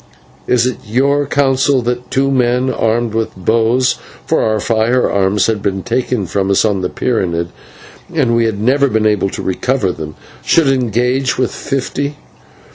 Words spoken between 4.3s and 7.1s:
our firearms had been taken from us on the